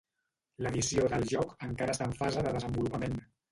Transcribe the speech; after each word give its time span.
L'edició 0.65 1.09
del 1.11 1.27
joc 1.33 1.53
encara 1.69 1.97
està 1.97 2.09
en 2.11 2.19
fase 2.25 2.47
de 2.51 2.57
desenvolupament. 2.59 3.23